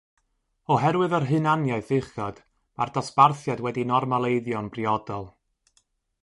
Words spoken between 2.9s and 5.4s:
dosbarthiad wedi'i normaleiddio'n briodol.